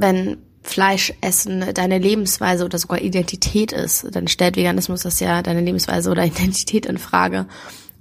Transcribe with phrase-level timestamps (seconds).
[0.00, 5.60] wenn Fleisch essen deine Lebensweise oder sogar Identität ist, dann stellt Veganismus das ja deine
[5.60, 7.46] Lebensweise oder Identität in Frage.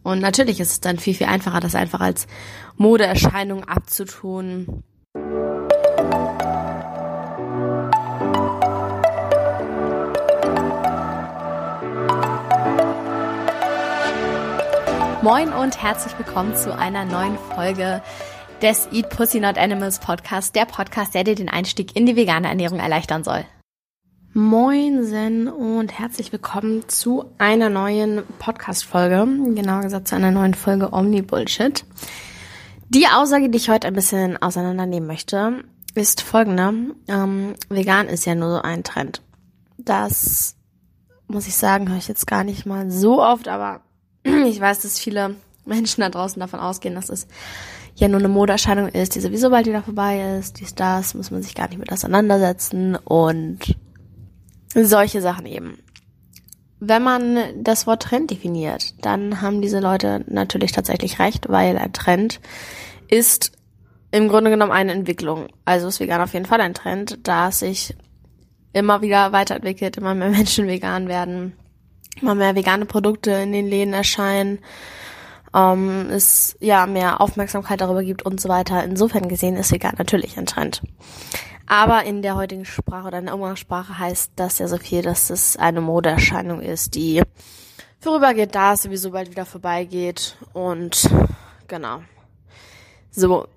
[0.02, 2.28] Und natürlich ist es dann viel, viel einfacher, das einfach als
[2.78, 4.84] Modeerscheinung abzutun.
[15.22, 18.02] Moin und herzlich willkommen zu einer neuen Folge
[18.64, 22.48] des Eat Pussy Not Animals Podcast, der Podcast, der dir den Einstieg in die vegane
[22.48, 23.44] Ernährung erleichtern soll.
[24.32, 31.84] Moinsen und herzlich willkommen zu einer neuen Podcast-Folge, genauer gesagt zu einer neuen Folge Omni-Bullshit.
[32.88, 36.96] Die Aussage, die ich heute ein bisschen auseinandernehmen möchte, ist folgende.
[37.10, 39.22] Ähm, vegan ist ja nur so ein Trend.
[39.78, 40.56] Das,
[41.28, 43.82] muss ich sagen, höre ich jetzt gar nicht mal so oft, aber
[44.24, 47.28] ich weiß, dass viele Menschen da draußen davon ausgehen, dass es
[47.96, 51.44] ja nur eine Modeerscheinung ist, die sowieso bald wieder vorbei ist, dies, das, muss man
[51.44, 53.60] sich gar nicht mit auseinandersetzen und
[54.74, 55.78] solche Sachen eben.
[56.80, 61.94] Wenn man das Wort Trend definiert, dann haben diese Leute natürlich tatsächlich recht, weil ein
[61.94, 62.42] Trend
[63.08, 63.54] ist
[64.12, 65.48] im Grunde genommen eine Entwicklung.
[65.66, 67.96] Also ist vegan auf jeden Fall ein Trend, da es sich
[68.74, 71.54] immer wieder weiterentwickelt, immer mehr Menschen vegan werden,
[72.22, 74.60] immer mehr vegane Produkte in den Läden erscheinen
[75.54, 78.84] ähm, es ja mehr Aufmerksamkeit darüber gibt und so weiter.
[78.84, 80.82] Insofern gesehen ist vegan natürlich ein Trend.
[81.66, 85.30] Aber in der heutigen Sprache oder in der Umgangssprache heißt das ja so viel, dass
[85.30, 87.24] es eine Modeerscheinung ist, die
[88.00, 91.10] vorübergeht, da es sowieso bald wieder vorbeigeht und
[91.68, 92.02] genau.
[93.12, 93.48] So.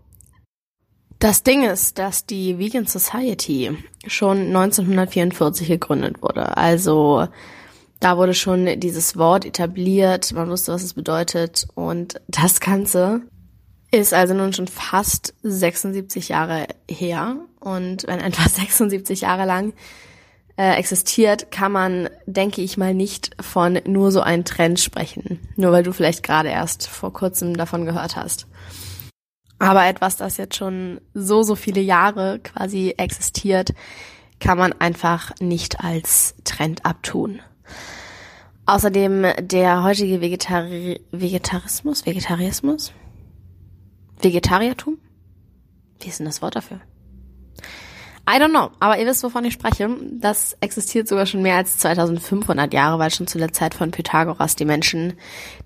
[1.19, 6.57] Das Ding ist, dass die Vegan Society schon 1944 gegründet wurde.
[6.59, 7.27] Also
[8.01, 13.23] da wurde schon dieses Wort etabliert, man wusste, was es bedeutet und das Ganze
[13.91, 19.73] ist also nun schon fast 76 Jahre her und wenn etwas 76 Jahre lang
[20.57, 25.73] äh, existiert, kann man, denke ich mal, nicht von nur so einem Trend sprechen, nur
[25.73, 28.47] weil du vielleicht gerade erst vor kurzem davon gehört hast.
[29.59, 33.73] Aber etwas, das jetzt schon so, so viele Jahre quasi existiert,
[34.39, 37.41] kann man einfach nicht als Trend abtun.
[38.66, 42.93] Außerdem der heutige Vegetari Vegetarismus, Vegetarismus,
[44.21, 44.99] Vegetariertum?
[46.00, 46.81] Wie ist denn das Wort dafür?
[48.28, 49.88] I don't know, aber ihr wisst, wovon ich spreche.
[50.10, 54.56] Das existiert sogar schon mehr als 2500 Jahre, weil schon zu der Zeit von Pythagoras
[54.56, 55.12] die Menschen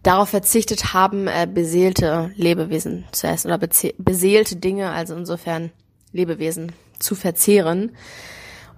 [0.03, 3.66] darauf verzichtet haben, äh, beseelte Lebewesen zu essen oder
[3.97, 5.71] beseelte Dinge, also insofern
[6.12, 7.93] Lebewesen zu verzehren.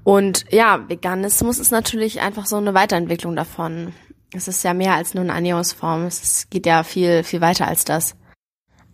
[0.04, 3.92] Und ja, Veganismus ist natürlich einfach so eine Weiterentwicklung davon.
[4.34, 6.06] Es ist ja mehr als nur eine Ernährungsform.
[6.06, 8.16] Es geht ja viel, viel weiter als das.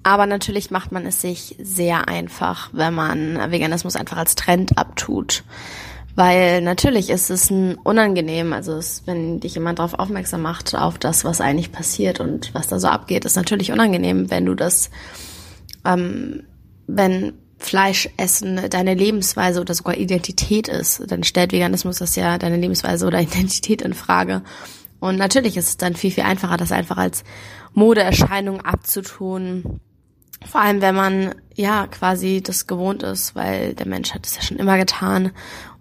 [0.02, 5.44] Aber natürlich macht man es sich sehr einfach, wenn man Veganismus einfach als Trend abtut.
[6.14, 10.98] Weil natürlich ist es ein unangenehm, also es, wenn dich jemand darauf aufmerksam macht, auf
[10.98, 14.90] das, was eigentlich passiert und was da so abgeht, ist natürlich unangenehm, wenn du das,
[15.84, 16.42] ähm,
[16.88, 22.56] wenn Fleisch essen deine Lebensweise oder sogar Identität ist, dann stellt Veganismus das ja deine
[22.56, 24.42] Lebensweise oder Identität in Frage.
[25.00, 27.24] Und natürlich ist es dann viel, viel einfacher, das einfach als
[27.74, 29.80] Modeerscheinung abzutun.
[30.44, 34.42] Vor allem, wenn man ja quasi das gewohnt ist, weil der Mensch hat es ja
[34.42, 35.32] schon immer getan.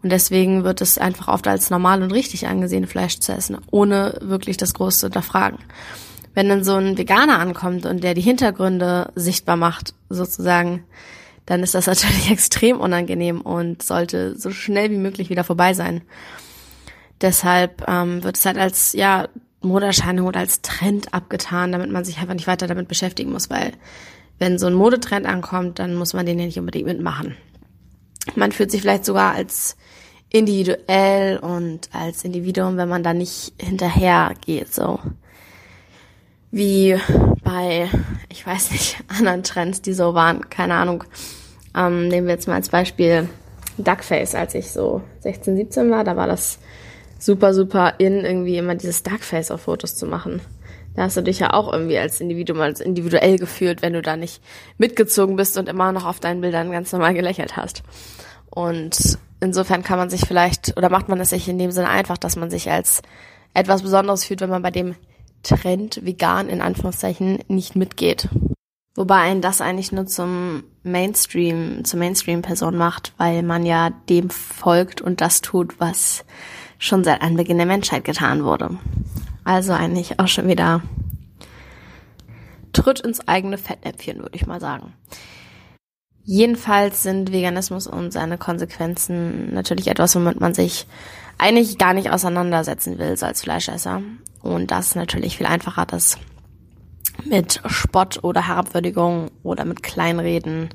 [0.04, 4.18] Und deswegen wird es einfach oft als normal und richtig angesehen, Fleisch zu essen, ohne
[4.22, 5.60] wirklich das Große hinterfragen.
[6.34, 10.84] Wenn dann so ein Veganer ankommt und der die Hintergründe sichtbar macht, sozusagen,
[11.48, 16.04] dann ist das natürlich extrem unangenehm und sollte so schnell wie möglich wieder vorbei sein.
[17.22, 19.28] Deshalb ähm, wird es halt als ja
[19.62, 23.72] Modeerscheinung oder als Trend abgetan, damit man sich einfach nicht weiter damit beschäftigen muss, weil
[24.38, 27.36] wenn so ein Modetrend ankommt, dann muss man den ja nicht unbedingt mitmachen.
[28.36, 29.78] Man fühlt sich vielleicht sogar als
[30.30, 35.00] individuell und als Individuum, wenn man da nicht hinterher geht, so.
[36.58, 36.98] Wie
[37.44, 37.88] bei,
[38.30, 41.04] ich weiß nicht, anderen Trends, die so waren, keine Ahnung.
[41.76, 43.30] Ähm, nehmen wir jetzt mal als Beispiel
[43.78, 46.58] Duckface, als ich so 16, 17 war, da war das
[47.20, 50.42] super, super in, irgendwie immer dieses Darkface auf Fotos zu machen.
[50.96, 54.18] Da hast du dich ja auch irgendwie als Individuum, als individuell gefühlt, wenn du da
[54.18, 54.42] nicht
[54.80, 57.84] mitgezogen bist und immer noch auf deinen Bildern ganz normal gelächelt hast.
[58.50, 62.18] Und insofern kann man sich vielleicht, oder macht man es sich in dem Sinne einfach,
[62.18, 63.04] dass man sich als
[63.54, 64.96] etwas Besonderes fühlt, wenn man bei dem
[65.44, 68.30] Trend vegan in Anführungszeichen nicht mitgeht.
[68.96, 75.02] Wobei einen das eigentlich nur zum Mainstream, zur Mainstream-Person macht, weil man ja dem folgt
[75.02, 76.26] und das tut, was
[76.80, 78.78] schon seit Anbeginn der Menschheit getan wurde.
[79.44, 80.82] Also eigentlich auch schon wieder
[82.74, 84.94] Tritt ins eigene Fettnäpfchen, würde ich mal sagen.
[86.24, 90.86] Jedenfalls sind Veganismus und seine Konsequenzen natürlich etwas, womit man sich
[91.38, 94.02] eigentlich gar nicht auseinandersetzen will, so als Fleischesser.
[94.42, 96.18] Und das natürlich viel einfacher, das
[97.26, 100.70] mit Spott oder Herabwürdigung oder mit Kleinreden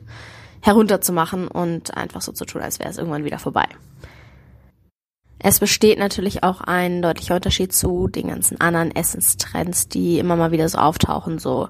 [0.61, 3.67] herunterzumachen und einfach so zu tun, als wäre es irgendwann wieder vorbei.
[5.39, 10.53] Es besteht natürlich auch ein deutlicher Unterschied zu den ganzen anderen Essenstrends, die immer mal
[10.53, 11.69] wieder so auftauchen, so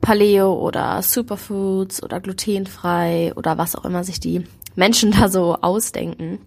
[0.00, 4.44] Paleo oder Superfoods oder glutenfrei oder was auch immer sich die
[4.74, 6.38] Menschen da so ausdenken.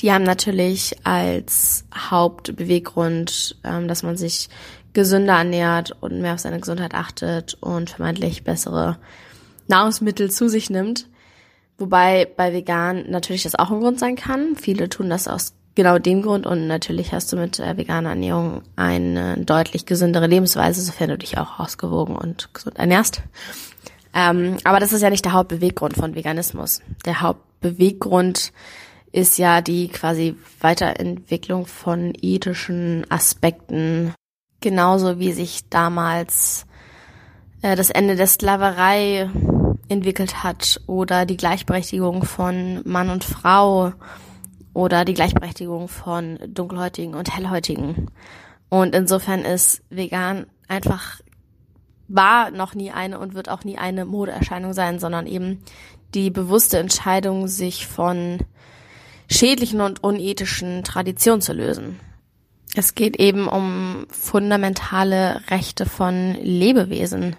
[0.00, 4.48] Die haben natürlich als Hauptbeweggrund, ähm, dass man sich
[4.92, 8.98] gesünder ernährt und mehr auf seine Gesundheit achtet und vermeintlich bessere
[9.68, 11.08] Nahrungsmittel zu sich nimmt.
[11.78, 14.56] Wobei bei vegan natürlich das auch ein Grund sein kann.
[14.56, 18.62] Viele tun das aus genau dem Grund und natürlich hast du mit äh, veganer Ernährung
[18.76, 23.22] eine deutlich gesündere Lebensweise, sofern du dich auch ausgewogen und gesund ernährst.
[24.14, 26.82] Ähm, aber das ist ja nicht der Hauptbeweggrund von Veganismus.
[27.06, 28.52] Der Hauptbeweggrund
[29.12, 34.14] ist ja die quasi Weiterentwicklung von ethischen Aspekten,
[34.60, 36.66] genauso wie sich damals
[37.60, 39.30] äh, das Ende der Sklaverei
[39.88, 43.92] entwickelt hat oder die Gleichberechtigung von Mann und Frau
[44.72, 48.10] oder die Gleichberechtigung von dunkelhäutigen und hellhäutigen.
[48.70, 51.20] Und insofern ist vegan einfach
[52.08, 55.62] war noch nie eine und wird auch nie eine Modeerscheinung sein, sondern eben
[56.14, 58.38] die bewusste Entscheidung, sich von
[59.32, 62.00] schädlichen und unethischen Traditionen zu lösen.
[62.74, 67.36] Es geht eben um fundamentale Rechte von Lebewesen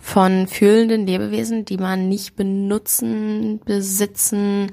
[0.00, 4.72] von fühlenden Lebewesen, die man nicht benutzen, besitzen,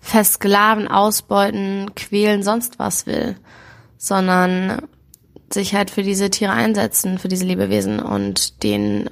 [0.00, 3.36] versklaven, ausbeuten, quälen, sonst was will,
[3.98, 4.88] sondern
[5.52, 9.10] sich halt für diese Tiere einsetzen, für diese Lebewesen und denen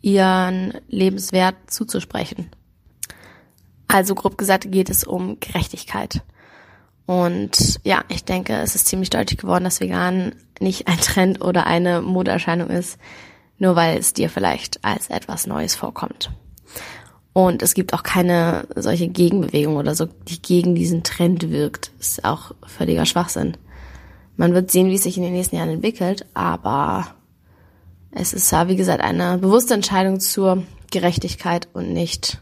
[0.00, 2.50] ihren Lebenswert zuzusprechen.
[3.94, 6.22] Also grob gesagt geht es um Gerechtigkeit.
[7.06, 11.68] Und ja, ich denke, es ist ziemlich deutlich geworden, dass vegan nicht ein Trend oder
[11.68, 12.98] eine Modeerscheinung ist,
[13.56, 16.32] nur weil es dir vielleicht als etwas Neues vorkommt.
[17.32, 21.92] Und es gibt auch keine solche Gegenbewegung oder so, die gegen diesen Trend wirkt.
[22.00, 23.56] Ist auch völliger Schwachsinn.
[24.36, 27.14] Man wird sehen, wie es sich in den nächsten Jahren entwickelt, aber
[28.10, 32.40] es ist ja, wie gesagt, eine bewusste Entscheidung zur Gerechtigkeit und nicht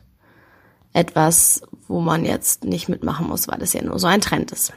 [0.93, 4.73] etwas, wo man jetzt nicht mitmachen muss, weil es ja nur so ein Trend ist.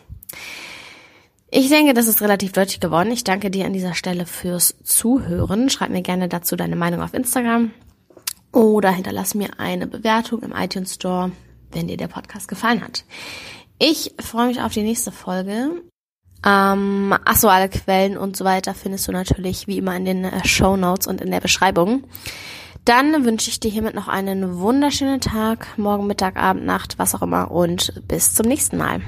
[1.51, 3.11] Ich denke, das ist relativ deutlich geworden.
[3.11, 5.69] Ich danke dir an dieser Stelle fürs Zuhören.
[5.69, 7.71] Schreib mir gerne dazu deine Meinung auf Instagram
[8.51, 11.31] oder hinterlass mir eine Bewertung im iTunes Store,
[11.71, 13.03] wenn dir der Podcast gefallen hat.
[13.79, 15.81] Ich freue mich auf die nächste Folge.
[16.45, 20.47] Ähm, achso, alle Quellen und so weiter findest du natürlich wie immer in den äh,
[20.47, 22.03] Show Notes und in der Beschreibung.
[22.85, 27.23] Dann wünsche ich dir hiermit noch einen wunderschönen Tag, morgen, Mittag, Abend, Nacht, was auch
[27.23, 29.01] immer und bis zum nächsten Mal.